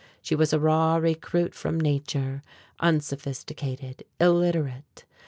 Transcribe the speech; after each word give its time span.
She 0.19 0.33
was 0.33 0.51
a 0.51 0.59
raw 0.59 0.95
recruit 0.95 1.53
from 1.53 1.79
Nature, 1.79 2.41
unsophisticated, 2.79 4.03
illiterate. 4.19 5.05